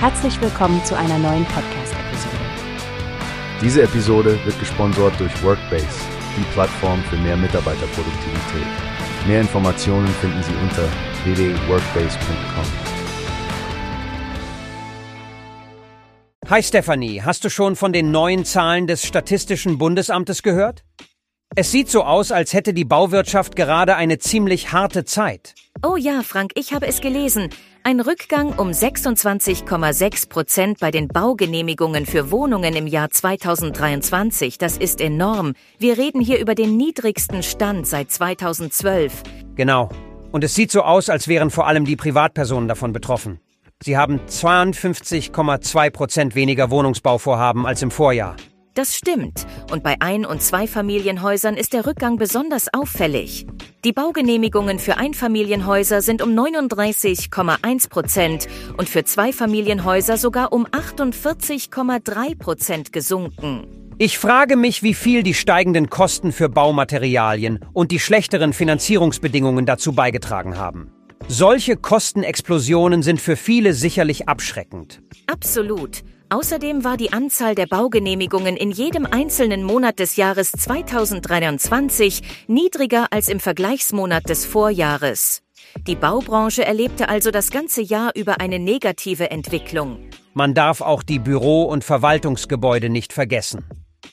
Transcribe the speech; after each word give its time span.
Herzlich 0.00 0.40
willkommen 0.40 0.84
zu 0.84 0.96
einer 0.96 1.18
neuen 1.18 1.44
Podcast-Episode. 1.46 2.36
Diese 3.60 3.82
Episode 3.82 4.38
wird 4.44 4.56
gesponsert 4.60 5.18
durch 5.18 5.42
Workbase, 5.42 5.88
die 6.36 6.44
Plattform 6.52 7.02
für 7.02 7.16
mehr 7.16 7.36
Mitarbeiterproduktivität. 7.36 8.66
Mehr 9.26 9.40
Informationen 9.40 10.06
finden 10.06 10.40
Sie 10.44 10.54
unter 10.62 10.88
www.workbase.com. 11.24 12.64
Hi 16.48 16.62
Stephanie, 16.62 17.22
hast 17.22 17.44
du 17.44 17.50
schon 17.50 17.74
von 17.74 17.92
den 17.92 18.12
neuen 18.12 18.44
Zahlen 18.44 18.86
des 18.86 19.04
Statistischen 19.04 19.78
Bundesamtes 19.78 20.44
gehört? 20.44 20.84
Es 21.56 21.72
sieht 21.72 21.90
so 21.90 22.04
aus, 22.04 22.30
als 22.30 22.52
hätte 22.52 22.72
die 22.72 22.84
Bauwirtschaft 22.84 23.56
gerade 23.56 23.96
eine 23.96 24.18
ziemlich 24.18 24.70
harte 24.70 25.04
Zeit. 25.04 25.56
Oh 25.82 25.96
ja, 25.96 26.22
Frank, 26.24 26.52
ich 26.56 26.72
habe 26.72 26.88
es 26.88 27.00
gelesen. 27.00 27.50
Ein 27.84 28.00
Rückgang 28.00 28.58
um 28.58 28.70
26,6 28.70 30.28
Prozent 30.28 30.80
bei 30.80 30.90
den 30.90 31.06
Baugenehmigungen 31.06 32.04
für 32.04 32.32
Wohnungen 32.32 32.74
im 32.74 32.88
Jahr 32.88 33.10
2023. 33.10 34.58
Das 34.58 34.76
ist 34.76 35.00
enorm. 35.00 35.54
Wir 35.78 35.96
reden 35.96 36.20
hier 36.20 36.40
über 36.40 36.56
den 36.56 36.76
niedrigsten 36.76 37.44
Stand 37.44 37.86
seit 37.86 38.10
2012. 38.10 39.22
Genau. 39.54 39.88
Und 40.32 40.42
es 40.42 40.56
sieht 40.56 40.72
so 40.72 40.82
aus, 40.82 41.08
als 41.08 41.28
wären 41.28 41.50
vor 41.50 41.68
allem 41.68 41.84
die 41.84 41.96
Privatpersonen 41.96 42.68
davon 42.68 42.92
betroffen. 42.92 43.38
Sie 43.80 43.96
haben 43.96 44.18
52,2 44.26 45.90
Prozent 45.90 46.34
weniger 46.34 46.70
Wohnungsbauvorhaben 46.70 47.66
als 47.66 47.82
im 47.82 47.92
Vorjahr. 47.92 48.34
Das 48.74 48.96
stimmt. 48.96 49.46
Und 49.70 49.82
bei 49.82 49.96
Ein- 50.00 50.26
und 50.26 50.42
Zweifamilienhäusern 50.42 51.56
ist 51.56 51.72
der 51.72 51.86
Rückgang 51.86 52.16
besonders 52.16 52.66
auffällig. 52.72 53.46
Die 53.84 53.92
Baugenehmigungen 53.92 54.80
für 54.80 54.96
Einfamilienhäuser 54.96 56.02
sind 56.02 56.20
um 56.20 56.30
39,1 56.30 57.88
Prozent 57.88 58.48
und 58.76 58.88
für 58.88 59.04
Zweifamilienhäuser 59.04 60.16
sogar 60.16 60.52
um 60.52 60.66
48,3 60.66 62.36
Prozent 62.36 62.92
gesunken. 62.92 63.68
Ich 63.96 64.18
frage 64.18 64.56
mich, 64.56 64.82
wie 64.82 64.94
viel 64.94 65.22
die 65.22 65.34
steigenden 65.34 65.90
Kosten 65.90 66.32
für 66.32 66.48
Baumaterialien 66.48 67.60
und 67.72 67.92
die 67.92 68.00
schlechteren 68.00 68.52
Finanzierungsbedingungen 68.52 69.64
dazu 69.64 69.92
beigetragen 69.92 70.58
haben. 70.58 70.92
Solche 71.30 71.76
Kostenexplosionen 71.76 73.02
sind 73.02 73.20
für 73.20 73.36
viele 73.36 73.74
sicherlich 73.74 74.28
abschreckend. 74.28 75.02
Absolut. 75.26 76.02
Außerdem 76.30 76.84
war 76.84 76.96
die 76.96 77.12
Anzahl 77.12 77.54
der 77.54 77.66
Baugenehmigungen 77.66 78.56
in 78.56 78.70
jedem 78.70 79.04
einzelnen 79.04 79.62
Monat 79.62 79.98
des 79.98 80.16
Jahres 80.16 80.50
2023 80.52 82.22
niedriger 82.48 83.08
als 83.10 83.28
im 83.28 83.40
Vergleichsmonat 83.40 84.26
des 84.30 84.46
Vorjahres. 84.46 85.42
Die 85.86 85.96
Baubranche 85.96 86.64
erlebte 86.64 87.10
also 87.10 87.30
das 87.30 87.50
ganze 87.50 87.82
Jahr 87.82 88.12
über 88.16 88.40
eine 88.40 88.58
negative 88.58 89.30
Entwicklung. 89.30 89.98
Man 90.32 90.54
darf 90.54 90.80
auch 90.80 91.02
die 91.02 91.18
Büro- 91.18 91.64
und 91.64 91.84
Verwaltungsgebäude 91.84 92.88
nicht 92.88 93.12
vergessen. 93.12 93.64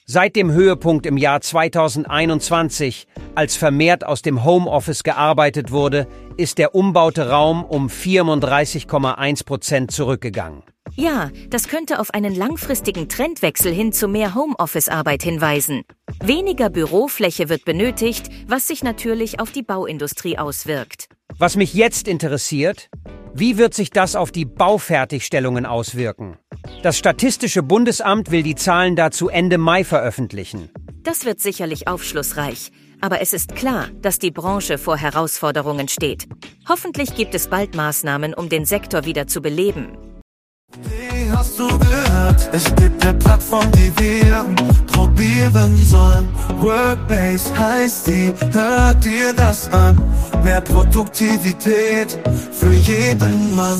Seit 0.08 0.36
dem 0.36 0.52
Höhepunkt 0.52 1.08
im 1.08 1.18
Jahr 1.18 1.42
2021, 1.42 3.08
als 3.34 3.56
vermehrt 3.56 4.06
aus 4.06 4.22
dem 4.22 4.44
Homeoffice 4.44 5.02
gearbeitet 5.02 5.72
wurde, 5.72 6.08
ist 6.38 6.60
der 6.60 6.76
umbaute 6.76 7.32
Raum 7.32 7.64
um 7.64 7.88
34,1 7.88 9.46
Prozent 9.46 9.90
zurückgegangen. 9.90 10.62
Ja, 10.94 11.32
das 11.50 11.68
könnte 11.68 12.00
auf 12.00 12.14
einen 12.14 12.36
langfristigen 12.36 13.10
Trendwechsel 13.10 13.74
hin 13.74 13.94
zu 13.94 14.08
mehr 14.08 14.36
Homeoffice-Arbeit 14.36 15.24
hinweisen. 15.24 15.82
Weniger 16.24 16.70
Bürofläche 16.70 17.50
wird 17.50 17.66
benötigt, 17.66 18.30
was 18.48 18.68
sich 18.68 18.84
natürlich 18.84 19.40
auf 19.40 19.52
die 19.52 19.64
Bauindustrie 19.64 20.38
auswirkt. 20.38 21.10
Was 21.40 21.56
mich 21.56 21.74
jetzt 21.74 22.08
interessiert, 22.08 22.92
wie 23.34 23.58
wird 23.58 23.74
sich 23.74 23.90
das 23.90 24.16
auf 24.16 24.32
die 24.32 24.46
Baufertigstellungen 24.46 25.66
auswirken? 25.66 26.38
Das 26.84 26.98
Statistische 26.98 27.64
Bundesamt 27.64 28.32
will 28.32 28.44
die 28.44 28.56
Zahlen 28.56 28.96
dazu 28.96 29.30
Ende 29.30 29.58
Mai 29.58 29.84
veröffentlichen. 29.84 30.70
Das 31.04 31.26
wird 31.26 31.40
sicherlich 31.40 31.88
aufschlussreich. 31.88 32.72
Aber 33.02 33.22
es 33.22 33.34
ist 33.34 33.56
klar, 33.56 33.90
dass 34.02 34.20
die 34.20 34.32
Branche 34.32 34.78
vor 34.78 34.98
Herausforderungen 34.98 35.88
steht. 35.88 36.28
Hoffentlich 36.68 37.16
gibt 37.16 37.36
es 37.36 37.48
bald 37.48 37.76
Maßnahmen, 37.76 38.34
um 38.34 38.50
den 38.50 38.66
Sektor 38.66 39.06
wieder 39.06 39.28
zu 39.28 39.42
beleben. 39.42 39.98
Wie 40.82 41.32
hast 41.32 41.60
du 41.60 41.68
gehört? 41.68 42.50
Es 42.52 42.74
gibt 42.76 43.06
eine 43.06 43.18
Plattform, 43.18 43.72
die 43.74 43.92
wir 44.00 44.46
probieren 44.88 45.78
sollen. 45.78 46.28
Workbase 46.60 47.58
heißt 47.58 48.08
die, 48.08 48.34
hört 48.52 49.04
dir 49.04 49.34
das 49.34 49.72
an. 49.72 50.02
Mehr 50.44 50.62
Produktivität 50.62 52.18
für 52.52 52.74
jeden 52.74 53.56
Mann. 53.56 53.80